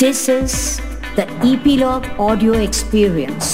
This 0.00 0.28
is 0.28 0.80
the 1.16 1.24
Epilogue 1.46 2.06
Audio 2.18 2.52
Experience. 2.52 3.48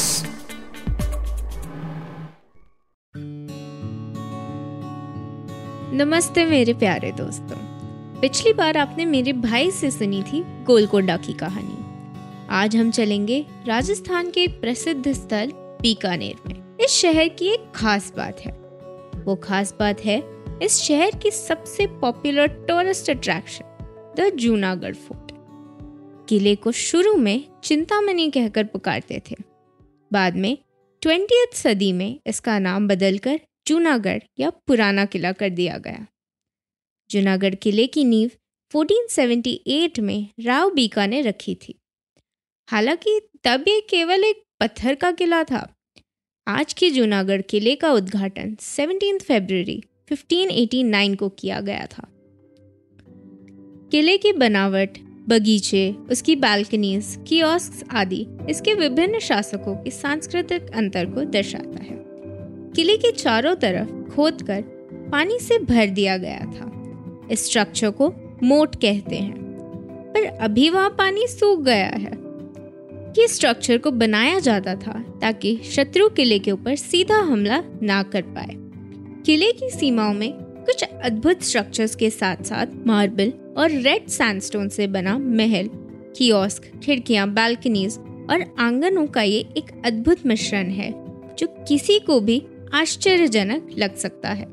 नमस्ते 5.93 6.45
मेरे 6.45 6.75
प्यारे 6.75 7.13
दोस्तों। 7.13 7.59
पिछली 8.21 8.53
बार 8.53 8.77
आपने 8.77 9.05
मेरे 9.05 9.33
भाई 9.33 9.71
से 9.71 9.91
सुनी 9.91 10.23
थी 10.23 10.45
गोलकोंडा 10.65 11.17
की 11.17 11.33
कहानी। 11.33 11.77
आज 12.51 12.77
हम 12.77 12.91
चलेंगे 12.91 13.47
राजस्थान 13.67 14.31
के 14.31 14.41
एक 14.41 14.61
प्रसिद्ध 14.61 15.13
स्थल 15.13 15.53
बीकानेर 15.83 16.35
में। 16.47 16.77
इस 16.81 16.91
शहर 16.91 17.29
की 17.29 17.49
एक 17.49 17.73
खास 17.75 18.13
बात 18.17 18.41
है। 18.41 18.53
वो 19.25 19.37
खास 19.37 19.75
बात 19.81 20.01
है, 20.01 20.23
इस 20.63 20.81
शहर 20.83 21.11
की 21.11 21.31
सबसे 21.31 21.87
popular 21.87 22.47
tourist 22.47 23.11
attraction 23.11 23.65
the 24.19 24.33
Junagarh 24.37 24.95
fort 24.95 25.26
किले 26.29 26.55
को 26.55 26.73
शुरू 26.73 27.17
में 27.17 27.45
चिंतामणि 27.65 28.31
कहकर 28.31 28.65
पुकारते 28.65 29.23
थे। 29.31 29.35
बाद 30.13 30.37
में 30.37 30.59
ट्वेंटी 31.03 31.47
सदी 31.55 31.93
में 31.93 32.21
इसका 32.27 32.59
नाम 32.59 32.89
बदलकर 32.89 33.41
जूनागढ़ 33.67 34.23
या 34.39 34.51
पुराना 34.51 35.05
किला 35.05 35.33
कर 35.33 35.49
दिया 35.49 35.79
गया। 35.79 36.07
जूनागढ़ 37.11 37.55
किले 37.55 37.87
की 37.87 38.05
नींव 38.05 38.31
1478 38.71 40.01
में 40.01 40.29
राव 40.41 40.71
बीका 40.71 41.07
ने 41.07 41.21
रखी 41.21 41.55
थी। 41.55 41.79
हालाँकि 42.71 43.21
तब 43.45 43.65
ये 43.69 43.87
केवल 43.91 44.25
एक 44.25 44.43
पत्थर 44.61 44.95
का 44.95 45.13
किला 45.13 45.45
था। 45.45 45.75
आज 46.49 46.73
के 46.73 46.91
जूनागढ़ 46.91 47.43
किले 47.43 47.75
का 47.75 47.93
उद्घाटन 47.93 48.57
17 48.61 49.19
फरवरी 49.19 49.83
1589 50.13 51.15
को 51.15 51.29
किया 51.29 51.61
गया 51.61 51.87
था। 51.87 52.09
किले 53.91 54.19
की 54.19 54.33
बनावट 54.33 55.06
बगीचे, 55.29 55.95
उसकी 56.11 56.37
बालकनीज 56.37 57.19
कियोस्क 57.27 57.95
आदि 57.95 58.27
इसके 58.51 58.75
विभिन्न 58.75 59.19
शासकों 59.19 59.77
के 59.77 59.91
सांस्कृतिक 59.91 60.71
अंतर 60.75 61.07
को 61.07 61.25
दर्शाता 61.25 61.79
है। 61.79 62.05
किले 62.77 62.97
के 62.97 63.13
चारों 63.13 63.55
तरफ़ 63.55 64.15
खोदकर 64.15 64.63
पानी 65.13 65.39
से 65.39 65.59
भर 65.59 65.87
दिया 65.87 66.17
गया 66.17 66.41
था। 66.41 66.73
इस 67.31 67.47
स्ट्रक्चर 67.47 67.91
को 67.91 68.15
मोट 68.43 68.77
कहते 68.77 69.17
हैं। 69.17 69.37
पर 70.15 70.25
अभी 70.25 70.71
वहाँ 70.71 70.91
पानी 70.91 71.27
सूख 71.27 71.61
गया 71.63 71.87
है। 71.87 72.27
कि 73.17 73.29
स्ट्रक्चर 73.29 73.79
को 73.79 73.91
बनाया 73.91 74.39
जाता 74.39 74.75
था 74.75 75.19
ताकि 75.21 75.61
शत्रु 75.71 76.09
किले 76.09 76.39
के 76.39 76.51
ऊपर 76.51 76.77
सीधा 76.77 77.17
हमला 77.17 77.63
ना 77.83 78.03
कर 78.03 78.23
पाए। 78.23 78.51
किले 79.27 79.53
की 79.53 79.71
सीमाओं 79.71 80.15
में 80.15 80.33
कुछ 80.39 80.83
अद्भुत 80.83 81.43
स्ट्रक्चर्स 81.43 81.95
के 81.95 82.11
साथ 82.11 82.37
साथ 82.37 82.67
मार्बल 82.87 83.33
और 83.57 83.71
रेड 83.71 84.07
सैंडस्टोन 84.07 84.69
से 84.69 84.87
बना 84.87 85.19
महल 85.19 85.71
कियोस्क 86.17 86.63
खिड़कियाँ 86.83 87.29
बालकनीज 87.29 87.99
और 88.31 88.55
आंगनों 88.59 89.07
का 89.07 89.23
ये 89.23 89.39
एक 89.57 89.83
अद्भुत 89.85 90.27
मिश्रण 90.27 90.71
है, 90.71 90.93
जो 91.39 91.47
किसी 91.47 91.99
को 91.99 92.21
भी 92.21 92.43
आश्चर्यजनक 92.75 93.69
लग 93.79 93.97
सकता 93.97 94.31
है। 94.31 94.47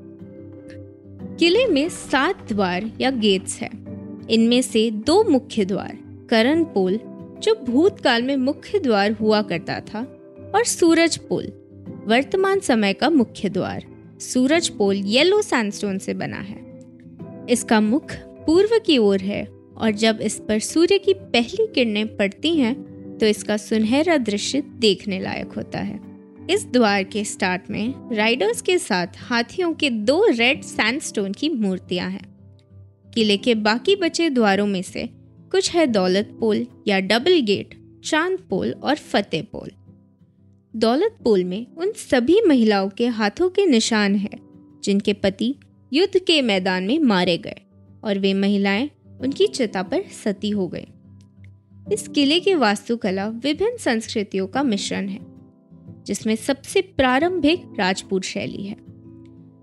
किले 1.36 1.66
में 1.68 1.90
सात 1.90 2.54
द्वार 2.54 2.92
या 3.02 3.12
गेट्स 3.12 3.60
हैं। 3.60 4.28
इनमें 4.28 4.62
से 4.62 4.92
दो 4.92 5.24
मुख्य 5.24 5.66
द्वार, 5.66 5.98
करण 6.30 6.64
पोल, 6.64 7.00
जो 7.40 7.66
भूतकाल 7.66 8.24
में 8.24 8.38
मुख्य 8.38 8.80
द्वार 8.80 9.12
हुआ 9.12 9.42
करता 9.42 9.80
था, 9.80 10.02
और 10.56 10.64
सूरज 10.64 11.18
पोल, 11.18 11.48
वर्तमान 12.06 12.60
समय 12.60 12.94
का 12.94 13.10
मुख्य 13.10 13.50
द्वार। 13.50 13.86
सूरज 14.20 14.70
पोल 14.70 14.96
येलो 14.96 15.42
सैंडस्टोन 15.42 15.98
से 15.98 16.14
बना 16.14 16.38
है। 16.38 16.80
इसका 17.50 17.82
मुख 17.82 18.12
पूर्व 18.46 18.80
की 18.86 18.98
ओर 18.98 19.22
है 19.22 19.44
और 19.78 19.92
जब 19.92 20.20
इस 20.22 20.40
पर 20.40 20.60
सूर्य 20.60 20.98
की 20.98 21.14
पहली 21.14 21.68
किरणें 21.68 22.16
पड़ती 22.18 22.56
हैं 22.58 22.74
तो 23.18 23.26
इसका 23.26 23.58
सुनहरा 23.58 24.18
दृश्य 24.18 24.62
देखने 24.80 25.20
लायक 25.20 25.54
होता 25.58 25.80
है। 25.80 26.00
इस 26.50 26.66
द्वार 26.66 27.04
के 27.04 27.24
स्टार्ट 27.24 27.70
में 27.70 28.16
राइडर्स 28.16 28.62
के 28.62 28.78
साथ 28.78 29.08
हाथियों 29.18 29.74
के 29.74 29.90
दो 29.90 30.26
रेड 30.30 30.62
सैंडस्टोन 30.62 31.32
की 31.32 31.50
मूर्तियाँ 31.50 32.10
हैं। 32.10 32.26
किले 33.16 33.38
के 33.38 33.56
बाकी 33.56 33.96
बचे 33.96 34.30
द्वारों 34.30 34.68
में 34.68 34.82
से 34.82 35.08
कुछ 35.52 35.72
है 35.72 35.86
दौलत 35.88 36.38
पोल 36.40 36.66
या 36.88 37.00
डबल 37.00 37.40
गेट, 37.40 37.76
चाँद 38.06 38.40
पोल 38.50 38.72
और 38.74 38.96
फतेह 38.96 39.44
पोल। 39.52 39.72
दौलत 40.74 41.18
पोल 41.24 41.44
में 41.44 41.66
उन 41.78 41.92
सभी 41.92 42.42
महिलाओं 42.42 42.90
के 42.90 43.08
हाथों 43.08 43.50
के 43.50 43.66
निशान 43.66 44.16
हैं, 44.16 44.40
जिनके 44.84 45.14
पति 45.14 45.56
युद्ध 45.94 46.20
के 46.20 46.42
मैदान 46.42 46.84
में 46.84 47.00
मारे 47.00 47.38
गए। 47.38 47.62
और 48.04 48.20
वे 48.20 48.34
महिलाएँ 48.34 48.90
उनकी 49.22 49.48
चिता 49.48 49.84
पर 49.84 50.04
सती 50.24 50.50
हो 50.50 50.68
गई। 50.68 50.88
इस 51.94 52.08
किले 52.08 52.40
की 52.40 52.54
वास्तुकला 52.54 53.28
विभिन्न 53.28 53.78
संस्कृतियों 53.78 54.48
का 54.48 54.64
मिश्रण 54.64 55.08
है, 55.08 55.20
जिसमें 56.06 56.36
सबसे 56.36 56.82
प्रारंभिक 56.82 57.64
राजपूत 57.80 58.24
शैली 58.24 58.64
है। 58.64 58.76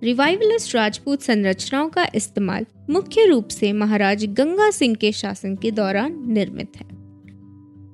रिवाइवलिस्ट 0.02 0.74
राजपूत 0.74 1.22
संरचनाओं 1.22 1.88
का 1.88 2.06
इस्तेमाल 2.14 2.66
मुख्य 2.90 3.24
रूप 3.26 3.48
से 3.48 3.72
महाराज 3.72 4.24
गंगा 4.26 4.70
सिंह 4.70 4.94
के 4.94 5.12
शासन 5.12 5.56
के 5.56 5.70
दौरान 5.70 6.22
निर्मित 6.32 6.76
है। 6.76 6.88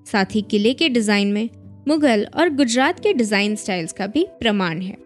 साथ 0.04 0.34
ही 0.34 0.42
किले 0.42 0.74
के 0.74 0.88
डिज़ाइन 0.88 1.32
में 1.32 1.48
मुगल 1.88 2.26
और 2.34 2.50
गुजरात 2.50 3.00
के 3.00 3.12
डिज़ाइन 3.12 3.56
स्टाइल्स 3.56 3.92
का 3.92 4.06
भी 4.06 4.26
प्रमाण 4.40 4.80
है। 4.80 4.96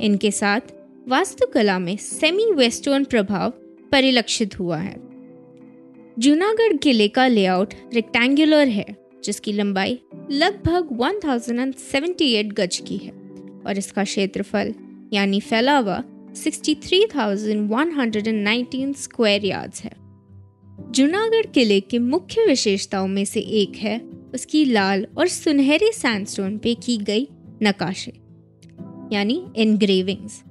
इनके 0.00 0.30
साथ 0.30 0.74
वास्तुकला 1.08 1.78
में 1.78 1.96
सेमी 1.96 2.52
वेस्टर्न 2.52 3.04
प्रभाव 3.04 3.52
परिलक्षित 3.92 4.58
हुआ 4.58 4.76
है। 4.76 4.96
जूनागढ़ 6.18 6.76
किले 6.76 7.08
का 7.08 7.26
लेआउट 7.26 7.74
रेक्टेंगुलर 7.94 8.68
है 8.68 8.96
जिसकी 9.24 9.52
लंबाई 9.52 10.00
लगभग 10.30 11.00
1078 11.00 12.52
गज 12.52 12.76
की 12.76 12.96
है 12.96 13.12
और 13.66 13.78
इसका 13.78 14.04
क्षेत्रफल 14.04 14.74
यानी 15.12 15.40
फैलावा 15.40 16.04
63,119 16.34 18.94
स्क्वायर 18.94 19.44
यार्ड्स 19.44 19.82
है। 19.82 19.92
जूनागढ़ 20.90 21.46
किले 21.46 21.80
के 21.80 21.98
मुख्य 21.98 22.46
विशेषताओं 22.46 23.08
में 23.08 23.24
से 23.24 23.40
एक 23.40 23.76
है 23.76 24.10
उसकी 24.34 24.64
लाल 24.64 25.06
और 25.18 25.28
सुनहरे 25.28 25.92
सैंडस्टोन 25.92 26.58
पे 26.58 26.74
की 26.74 26.96
गई 26.96 27.28
नकाशे 27.62 28.12
यानी 29.12 29.44
एनग्रेविंग्स 29.56 30.42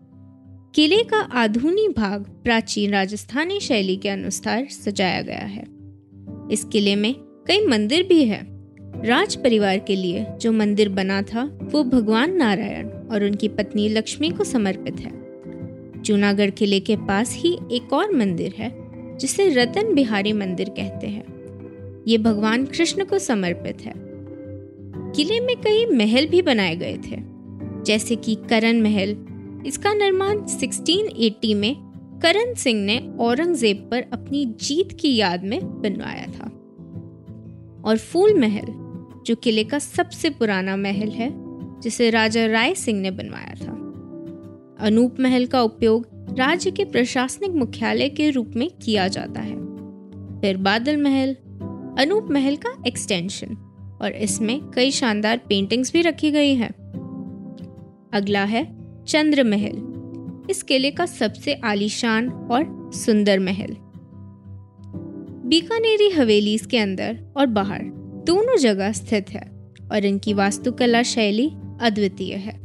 किले 0.75 1.03
का 1.03 1.17
आधुनिक 1.17 1.91
भाग 1.97 2.23
प्राचीन 2.43 2.91
राजस्थानी 2.91 3.59
शैली 3.59 3.95
के 3.95 4.09
अनुसार 4.09 4.67
सजाया 4.67 5.21
गया 5.21 5.45
है। 5.45 5.63
इस 6.51 6.63
किले 6.63 6.95
में 6.95 7.13
कई 7.47 7.65
मंदिर 7.65 8.03
भी 8.03 8.23
है। 8.25 8.47
राज 9.05 9.35
परिवार 9.35 9.79
के 9.79 9.95
लिए 9.95 10.25
जो 10.41 10.51
मंदिर 10.51 10.89
बना 10.89 11.21
था, 11.21 11.59
वो 11.61 11.83
भगवान 11.83 12.35
नारायण 12.35 12.87
और 12.89 13.23
उनकी 13.23 13.47
पत्नी 13.47 13.89
लक्ष्मी 13.89 14.29
को 14.29 14.43
समर्पित 14.43 14.99
है। 14.99 15.11
जूनागढ़ 16.01 16.49
किले 16.49 16.79
के 16.79 16.95
पास 16.95 17.33
ही 17.33 17.59
एक 17.71 17.93
और 17.93 18.15
मंदिर 18.15 18.53
है, 18.57 18.75
जिसे 19.17 19.49
रतन 19.49 19.95
बिहारी 19.95 20.33
मंदिर 20.33 20.69
कहते 20.69 21.07
हैं। 21.07 21.23
ये 22.07 22.17
भगवान 22.17 22.65
कृष्ण 22.65 23.05
को 23.05 23.19
समर्पित 23.19 23.81
है। 23.81 23.93
किले 25.11 25.39
में 25.39 25.55
कई 25.55 25.85
महल 25.85 26.25
भी 26.25 26.41
बनाए 26.41 26.75
गए 26.75 26.97
थे, 26.97 27.15
जैसे 27.83 28.15
कि 28.15 28.37
करण 28.49 28.81
महल 28.81 29.17
इसका 29.65 29.93
निर्माण 29.93 30.45
1680 30.45 31.53
में 31.53 31.87
करण 32.23 32.53
सिंह 32.53 32.85
ने 32.85 33.13
औरंगज़ेब 33.19 33.87
पर 33.91 34.01
अपनी 34.01 34.45
जीत 34.45 34.97
की 34.99 35.15
याद 35.15 35.43
में 35.43 35.81
बनवाया 35.81 36.25
था। 36.25 36.51
और 37.85 37.97
फूल 37.97 38.39
महल, 38.39 38.65
जो 39.25 39.35
किले 39.35 39.63
का 39.63 39.79
सबसे 39.79 40.29
पुराना 40.29 40.75
महल 40.75 41.09
है, 41.09 41.33
जिसे 41.81 42.09
राजा 42.09 42.45
राय 42.45 42.73
सिंह 42.73 43.01
ने 43.01 43.11
बनवाया 43.11 43.53
था। 43.53 43.71
अनूप 44.85 45.19
महल 45.19 45.45
का 45.45 45.61
उपयोग 45.61 46.07
राज्य 46.13 46.71
के 46.71 46.85
प्रशासनिक 46.85 47.51
मुख्यालय 47.51 48.09
के 48.09 48.29
रूप 48.29 48.51
में 48.55 48.71
किया 48.85 49.07
जाता 49.07 49.41
है। 49.41 49.55
फिर 50.41 50.57
बादल 50.57 50.97
महल, 50.97 51.33
अनूप 51.99 52.27
महल 52.31 52.55
का 52.55 52.83
एक्सटेंशन 52.87 53.57
और 54.01 54.11
इसमें 54.11 54.61
कई 54.71 54.91
शानदार 54.91 55.37
पेंटिंग्स 55.37 55.93
भी 55.93 56.01
रखी 56.01 56.31
गई 56.31 56.55
हैं। 56.55 56.73
अगला 58.13 58.43
है 58.43 58.76
चंद्र 59.07 59.43
महल 59.43 59.93
इस 60.49 60.63
किले 60.63 60.91
का 60.91 61.05
सबसे 61.05 61.53
आलीशान 61.53 62.29
और 62.29 62.91
सुंदर 62.93 63.39
महल। 63.39 63.75
बीकानेरी 65.45 66.09
हवेली 66.09 66.53
इसके 66.53 66.77
अंदर 66.77 67.33
और 67.37 67.45
बाहर 67.45 67.81
दोनों 68.25 68.57
जगह 68.57 68.91
स्थित 68.91 69.29
है 69.29 69.73
और 69.91 70.05
इनकी 70.05 70.33
वास्तुकला 70.33 71.03
शैली 71.03 71.51
अद्वितीय 71.81 72.33
है। 72.33 72.59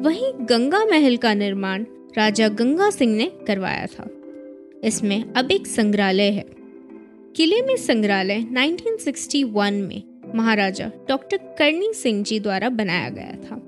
वहीं 0.00 0.32
गंगा 0.48 0.84
महल 0.84 1.16
का 1.16 1.34
निर्माण 1.34 1.84
राजा 2.18 2.48
गंगा 2.48 2.90
सिंह 2.90 3.16
ने 3.16 3.32
करवाया 3.46 3.86
था। 3.86 4.10
इसमें 4.84 5.32
अब 5.32 5.50
एक 5.50 5.66
संग्रहालय 5.66 6.30
है। 6.30 6.44
किले 7.36 7.62
में 7.62 7.76
संग्रहालय 7.76 8.40
1961 8.40 9.72
में 9.72 10.02
महाराजा 10.34 10.90
डॉक्टर 11.08 11.36
करनी 11.36 11.94
सिंह 11.94 12.24
जी 12.24 12.40
द्वारा 12.40 12.68
बनाया 12.68 13.08
गया 13.08 13.32
था। 13.32 13.66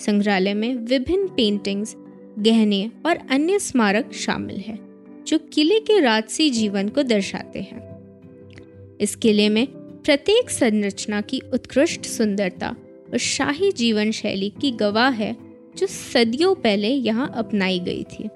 संग्रहालय 0.00 0.54
में 0.54 0.74
विभिन्न 0.74 1.28
पेंटिंग्स 1.28 1.96
गहने 2.38 2.90
और 3.06 3.18
अन्य 3.30 3.58
स्मारक 3.58 4.12
शामिल 4.12 4.56
है, 4.56 4.78
जो 5.26 5.38
किले 5.38 5.80
के 5.80 6.00
राजसी 6.00 6.50
जीवन 6.50 6.88
को 6.88 7.02
दर्शाते 7.02 7.60
हैं। 7.60 7.84
इस 9.00 9.16
किले 9.16 9.48
में 9.48 9.66
प्रत्येक 9.66 10.50
संरचना 10.50 11.20
की 11.20 11.40
उत्कृष्ट 11.54 12.04
सुंदरता 12.04 12.68
और 13.12 13.18
शाही 13.18 13.72
जीवन 13.72 14.10
शैली 14.10 14.52
की 14.60 14.70
गवाह 14.70 15.10
है, 15.10 15.36
जो 15.76 15.86
सदियों 15.86 16.54
पहले 16.54 16.88
यहाँ 16.88 17.32
अपनाई 17.36 17.78
गई 17.78 18.02
थी। 18.02 18.28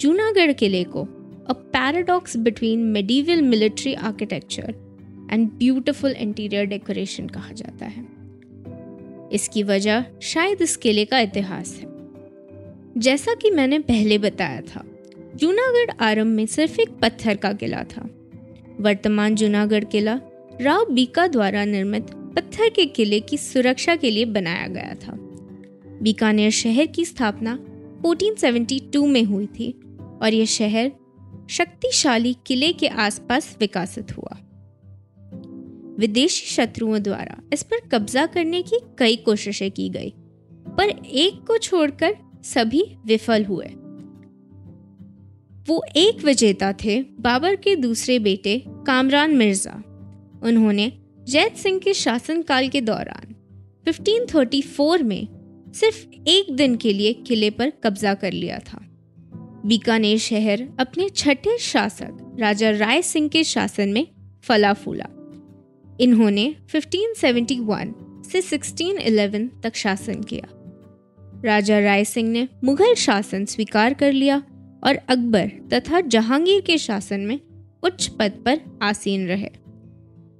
जूनागढ़ 0.00 0.52
किले 0.52 0.84
को 0.84 1.02
a 1.46 1.52
paradox 1.52 2.36
between 2.36 2.78
medieval 2.78 3.42
military 3.42 3.94
architecture 3.94 4.74
and 5.30 5.50
beautiful 5.50 6.10
interior 6.10 6.64
decoration 6.64 7.26
कहा 7.26 7.52
जाता 7.52 7.86
है। 7.86 8.11
इसकी 9.32 9.62
वजह 9.62 10.04
शायद 10.22 10.62
इस 10.62 10.76
किले 10.76 11.04
का 11.04 11.20
इतिहास 11.20 11.74
है। 11.74 11.86
जैसा 12.98 13.34
कि 13.34 13.50
मैंने 13.50 13.78
पहले 13.78 14.18
बताया 14.18 14.60
था, 14.60 14.84
जूनागढ़ 15.36 15.90
आरंभ 16.00 16.26
में 16.26 16.46
सिर्फ़ 16.46 16.80
एक 16.80 16.88
पत्थर 16.88 17.36
का 17.36 17.52
किला 17.52 17.84
था। 17.84 18.10
वर्तमान 18.80 19.34
जूनागढ़ 19.34 19.84
किला 19.84 20.20
राव 20.60 20.86
बीका 20.90 21.26
द्वारा 21.26 21.64
निर्मित 21.64 22.06
पत्थर 22.10 22.68
के 22.68 22.86
किले 22.86 23.20
की 23.20 23.36
सुरक्षा 23.36 23.96
के 23.96 24.10
लिए 24.10 24.24
बनाया 24.24 24.66
गया 24.66 24.94
था। 24.94 25.12
बीकानेर 26.02 26.50
शहर 26.50 26.86
की 26.86 27.04
स्थापना 27.04 27.58
1472 28.04 29.06
में 29.06 29.24
हुई 29.24 29.46
थी 29.46 29.80
और 30.22 30.34
यह 30.34 30.44
शहर 30.44 30.92
शक्तिशाली 31.50 32.36
किले 32.46 32.72
के 32.72 32.86
आसपास 32.86 33.56
विकसित 33.60 34.16
हुआ। 34.16 34.51
विदेशी 36.02 36.46
शत्रुओं 36.46 37.02
द्वारा 37.02 37.42
इस 37.52 37.62
पर 37.62 37.76
कब्जा 37.88 38.26
करने 38.26 38.62
की 38.62 38.78
कई 38.98 39.16
कोशिशें 39.16 39.70
की 39.70 39.88
गई, 39.88 40.12
पर 40.78 40.88
एक 41.06 41.44
को 41.46 41.58
छोड़कर 41.58 42.16
सभी 42.44 42.82
विफल 43.06 43.44
हुए। 43.44 43.66
वो 45.66 45.84
एक 45.96 46.24
विजेता 46.24 46.72
थे, 46.72 47.02
बाबर 47.02 47.56
के 47.56 47.76
दूसरे 47.76 48.18
बेटे 48.18 48.64
कामरान 48.68 49.36
मिर्ज़ा। 49.36 49.74
उन्होंने 50.42 50.92
जैत 51.28 51.56
सिंह 51.56 51.78
के 51.78 51.94
शासनकाल 51.94 52.68
के 52.68 52.80
दौरान 52.80 53.34
1534 53.86 55.02
में 55.02 55.28
सिर्फ़ 55.74 56.06
एक 56.28 56.56
दिन 56.56 56.76
के 56.76 56.92
लिए 56.92 57.12
किले 57.12 57.50
पर 57.50 57.70
कब्जा 57.70 58.14
कर 58.14 58.32
लिया 58.32 58.58
था। 58.58 58.84
बीकानेर 59.66 60.18
शहर 60.18 60.68
अपने 60.80 61.08
छठे 61.08 61.58
शासक 61.58 62.36
राजा 62.38 62.70
राय 62.70 63.02
सिंह 63.02 63.28
के 63.28 63.44
शासन 63.44 63.88
में 63.88 64.06
फला 64.42 64.72
फूला 64.72 65.06
इन्होंने 66.00 66.56
1571 66.74 67.94
से 68.32 68.42
1611 68.42 69.48
तक 69.62 69.76
शासन 69.76 70.22
किया। 70.22 70.48
राजा 71.44 71.78
राय 71.78 72.04
सिंह 72.04 72.30
ने 72.30 72.48
मुगल 72.64 72.94
शासन 72.94 73.44
स्वीकार 73.44 73.94
कर 73.94 74.12
लिया 74.12 74.42
और 74.84 74.96
अकबर 75.08 75.50
तथा 75.72 76.00
जहांगीर 76.00 76.60
के 76.60 76.78
शासन 76.78 77.20
में 77.20 77.40
उच्च 77.82 78.06
पद 78.06 78.32
पर 78.44 78.60
आसीन 78.82 79.26
रहे। 79.26 79.48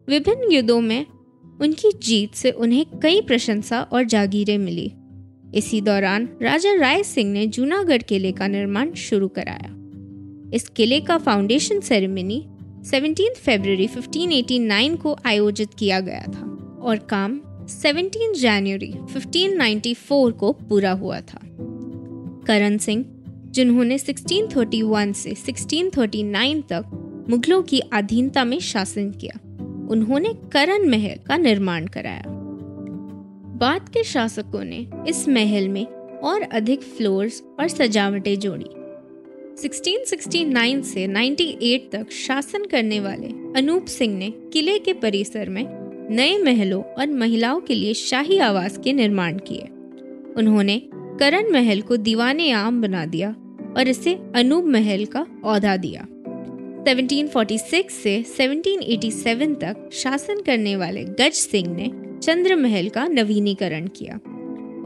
विभिन्न 0.08 0.52
युद्धों 0.52 0.80
में 0.80 1.06
उनकी 1.60 1.98
जीत 2.02 2.34
से 2.34 2.50
उन्हें 2.50 2.86
कई 3.02 3.20
प्रशंसा 3.20 3.80
और 3.80 4.04
जागीरें 4.04 4.58
मिली। 4.58 4.92
इसी 5.54 5.80
दौरान 5.80 6.28
राजा 6.42 6.74
राय 6.74 7.02
सिंह 7.02 7.32
ने 7.32 7.46
जूनागढ़ 7.46 8.02
किले 8.02 8.32
का 8.32 8.46
निर्माण 8.46 8.92
शुरू 8.92 9.28
कराया। 9.28 9.76
इस 10.54 10.68
किले 10.68 11.00
का 11.00 11.18
फाउंडेशन 11.18 11.80
सेरेमनी 11.80 12.46
17 12.84 13.34
फरवरी 13.46 13.86
1589 13.86 14.96
को 14.96 15.16
आयोजित 15.26 15.68
किया 15.78 16.00
गया 16.00 16.22
था 16.22 16.78
और 16.82 16.96
काम 16.96 17.40
17 17.68 18.32
जनवरी 18.32 18.94
1594 19.14 20.32
को 20.32 20.52
पूरा 20.52 20.92
हुआ 20.92 21.20
था। 21.20 21.40
करण 22.46 22.78
सिंह, 22.78 23.04
जिन्होंने 23.50 23.98
1631 23.98 25.12
से 25.12 25.34
1639 25.34 26.62
तक 26.62 26.84
मुगलों 27.30 27.62
की 27.62 27.80
अधीनता 27.80 28.44
में 28.44 28.58
शासन 28.58 29.10
किया, 29.10 29.40
उन्होंने 29.90 30.34
करण 30.52 30.90
महल 30.90 31.16
का 31.26 31.36
निर्माण 31.36 31.86
कराया। 31.86 32.24
बाद 33.56 33.88
के 33.88 34.04
शासकों 34.04 34.64
ने 34.64 34.86
इस 35.08 35.28
महल 35.28 35.68
में 35.68 35.86
और 36.18 36.42
अधिक 36.42 36.82
फ्लोर्स 36.82 37.42
और 37.60 37.68
सजावटें 37.68 38.38
जोड़ी। 38.38 38.81
1669 39.58 40.82
से 40.82 41.06
98 41.08 41.78
तक 41.92 42.10
शासन 42.10 42.64
करने 42.64 43.00
वाले 43.00 43.26
अनूप 43.58 43.86
सिंह 43.86 44.18
ने 44.18 44.30
किले 44.52 44.78
के 44.78 44.92
परिसर 44.92 45.48
में 45.48 45.64
नए 46.10 46.38
महलों 46.38 46.82
और 46.82 47.06
महिलाओं 47.06 47.60
के 47.60 47.74
लिए 47.74 47.94
शाही 47.94 48.38
आवास 48.38 48.78
के 48.78 48.92
निर्माण 48.92 49.38
किए। 49.38 49.62
उन्होंने 50.36 50.82
करण 50.94 51.52
महल 51.52 51.80
को 51.80 51.96
दीवाने 51.96 52.50
आम 52.50 52.82
बना 52.82 53.06
दिया 53.06 53.30
और 53.76 53.88
इसे 53.88 54.18
अनूप 54.34 54.64
महल 54.64 55.04
का 55.04 55.26
औहदा 55.44 55.76
दिया। 55.76 56.06
1746 56.84 57.90
से 57.90 58.22
1787 58.22 59.54
तक 59.54 59.90
शासन 59.92 60.40
करने 60.40 60.76
वाले 60.76 61.04
गज 61.04 61.32
सिंह 61.32 61.74
ने 61.74 61.90
चंद्र 62.18 62.56
महल 62.56 62.88
का 62.88 63.06
नवीनीकरण 63.08 63.86
किया। 63.86 64.20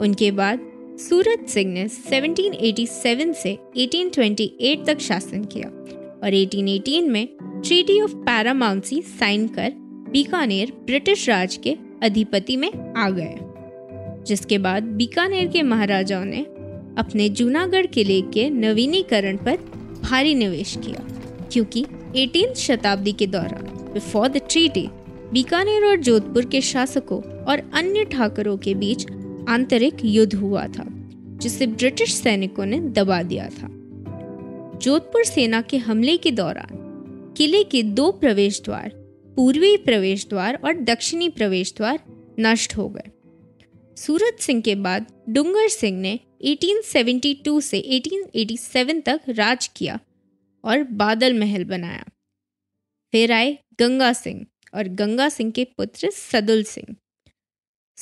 उनके 0.00 0.30
बाद 0.30 0.72
सूरत 0.98 1.46
सिंह 1.48 1.72
ने 1.72 1.88
1787 1.88 3.32
से 3.34 3.58
1828 3.76 4.86
तक 4.86 4.98
शासन 4.98 5.44
किया 5.44 5.68
और 6.24 6.34
1818 6.34 7.08
में 7.08 7.28
ट्रीटी 7.42 8.00
ऑफ़ 8.00 8.14
पैरामाउंसी 8.14 9.02
साइन 9.02 9.48
कर 9.48 9.72
बीकानेर 10.10 10.72
ब्रिटिश 10.86 11.28
राज 11.28 11.56
के 11.56 11.76
अधिपति 12.02 12.56
में 12.56 12.94
आ 12.96 13.10
गए, 13.10 13.34
जिसके 14.24 14.58
बाद 14.58 14.82
बीकानेर 14.82 15.46
के 15.46 15.62
महाराजाओं 15.62 16.24
ने 16.24 16.42
अपने 16.98 17.28
जूनागढ़ 17.28 17.86
किले 17.86 18.20
के 18.20 18.50
नवीनीकरण 18.50 19.36
पर 19.36 19.56
भारी 20.02 20.34
निवेश 20.34 20.76
किया, 20.86 21.06
क्योंकि 21.52 21.84
18th 22.16 22.54
शताब्दी 22.54 23.12
के 23.12 23.26
दौरान 23.26 23.92
बिफोर 23.94 24.28
द 24.28 24.40
ट्रीटी 24.50 24.88
बीकानेर 25.32 25.84
और 25.84 25.96
जोधपुर 25.96 26.44
के 26.44 26.60
शासकों 26.60 27.22
और 27.44 27.70
अन्य 27.74 28.04
ठाकरों 28.04 28.56
के 28.56 28.74
बीच 28.74 29.06
आंतरिक 29.48 29.94
युद्ध 30.04 30.34
हुआ 30.34 30.66
था, 30.66 30.84
जिसे 31.38 31.66
ब्रिटिश 31.66 32.14
सैनिकों 32.14 32.66
ने 32.66 32.80
दबा 32.80 33.22
दिया 33.22 33.48
था। 33.48 33.68
जोधपुर 34.78 35.24
सेना 35.24 35.60
के 35.60 35.76
हमले 35.76 36.16
के 36.16 36.30
दौरान, 36.30 37.34
किले 37.36 37.64
के 37.64 37.82
दो 37.82 38.12
प्रवेश 38.12 38.62
द्वार 38.64 38.92
पूर्वी 39.36 39.76
प्रवेश 39.76 40.26
द्वार 40.28 40.58
और 40.64 40.72
दक्षिणी 40.74 41.28
प्रवेश 41.28 41.74
द्वार 41.76 41.98
नष्ट 42.40 42.76
हो 42.76 42.88
गए। 42.88 43.10
सूरत 43.96 44.36
सिंह 44.40 44.62
के 44.62 44.74
बाद 44.74 45.06
डूंगर 45.28 45.68
सिंह 45.68 46.00
ने 46.00 46.20
1872 46.40 47.60
से 47.60 47.78
1887 47.78 49.00
तक 49.00 49.20
राज 49.28 49.70
किया 49.76 50.00
और 50.64 50.82
बादल 50.82 51.40
महल 51.40 51.64
बनाया। 51.64 52.04
फिर 53.12 53.32
आए 53.32 53.58
गंगा 53.80 54.12
सिंह 54.12 54.46
और 54.74 54.88
गंगा 54.88 55.28
सिंह 55.28 55.50
के 55.50 55.64
पुत्र 55.64 56.10
सदुल 56.10 56.62
सिंह। 56.62 56.96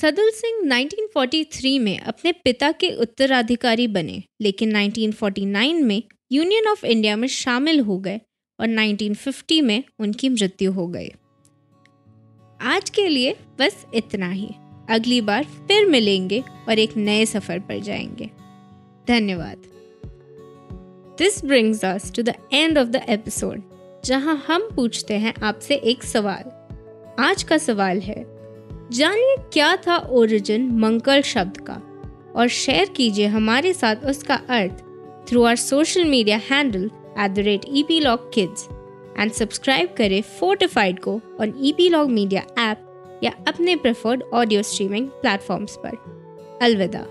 सदुल 0.00 0.30
सिंह 0.30 0.68
1943 0.68 1.78
में 1.78 2.00
अपने 2.00 2.32
पिता 2.32 2.72
के 2.72 2.90
उत्तराधिकारी 2.90 3.86
बने, 3.86 4.22
लेकिन 4.40 4.76
1949 4.76 5.82
में 5.82 6.02
यूनियन 6.32 6.68
ऑफ़ 6.68 6.86
इंडिया 6.86 7.16
में 7.16 7.28
शामिल 7.28 7.80
हो 7.80 7.98
गए 7.98 8.20
और 8.60 8.68
1950 8.68 9.60
में 9.62 9.84
उनकी 9.98 10.28
मृत्यु 10.28 10.72
हो 10.72 10.86
गई। 10.86 11.08
आज 12.60 12.90
के 12.90 13.08
लिए 13.08 13.36
बस 13.58 13.86
इतना 13.94 14.30
ही। 14.30 14.48
अगली 14.90 15.20
बार 15.20 15.44
फिर 15.44 15.86
मिलेंगे 15.86 16.40
और 16.68 16.78
एक 16.78 16.96
नए 16.96 17.26
सफ़र 17.26 17.58
पर 17.58 17.78
जाएँगे। 17.78 18.30
धन्यवाद। 19.08 19.62
This 21.18 21.44
brings 21.44 21.84
us 21.84 22.12
to 22.14 22.22
the 22.22 22.28
end 22.52 22.78
of 22.78 22.88
the 22.88 22.96
episode 23.08 23.62
जहाँ 24.04 24.44
हम 24.46 24.68
पूछते 24.76 25.14
हैं 25.14 25.34
आपसे 25.42 25.74
एक 25.74 26.02
सवाल। 26.02 26.50
आज 27.24 27.42
का 27.42 27.58
सवाल 27.58 28.00
है 28.00 28.33
जानिए 28.94 29.36
क्या 29.52 29.74
था 29.76 29.96
ओरिजिन 30.12 30.70
मंगल 30.80 31.22
शब्द 31.22 31.56
का। 31.70 31.80
और 32.36 32.48
शेयर 32.48 32.88
कीजिए 32.88 33.26
हमारे 33.26 33.72
साथ 33.72 34.04
उसका 34.06 34.34
अर्थ 34.50 34.82
through 35.28 35.42
our 35.44 35.56
social 35.56 36.04
media 36.04 36.36
handle 36.50 36.84
at 37.18 37.30
the 37.30 37.38
rate 37.38 37.64
Epilogue 38.00 38.32
kids 38.34 38.68
and 39.18 39.32
subscribe 39.32 39.94
करें 39.98 40.20
फोर्टिफाइड 40.38 40.98
को 40.98 41.14
on 41.40 41.54
E 41.62 41.72
P 41.72 41.88
log 41.88 42.10
media 42.10 42.42
app 42.70 43.20
या 43.24 43.32
अपने 43.48 43.76
प्रेफर्ड 43.76 44.22
ऑडियो 44.34 44.62
स्ट्रीमिंग 44.62 45.08
प्लेटफॉर्म्स 45.22 45.76
पर। 45.84 46.58
अलविदा। 46.62 47.04